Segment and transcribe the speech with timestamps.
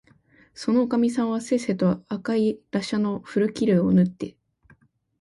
[0.55, 4.35] そのおかみさんはせっせと赤いらしゃの古切れをぬって、